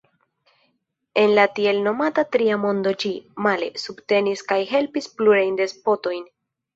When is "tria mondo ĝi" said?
2.35-3.11